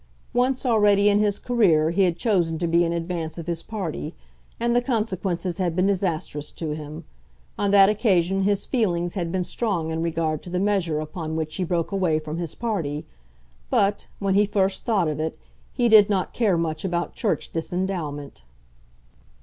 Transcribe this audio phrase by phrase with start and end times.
[0.33, 4.15] Once already in his career he had chosen to be in advance of his party,
[4.59, 7.03] and the consequences had been disastrous to him.
[7.59, 11.55] On that occasion his feelings had been strong in regard to the measure upon which
[11.57, 13.05] he broke away from his party;
[13.69, 15.37] but, when he first thought of it,
[15.71, 18.41] he did not care much about Church disendowment.